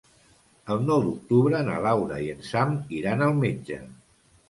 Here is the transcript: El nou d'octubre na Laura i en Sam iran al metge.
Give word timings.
El 0.75 0.81
nou 0.87 1.03
d'octubre 1.09 1.61
na 1.69 1.77
Laura 1.89 2.19
i 2.25 2.33
en 2.39 2.43
Sam 2.51 2.77
iran 3.03 3.25
al 3.31 3.41
metge. 3.47 3.83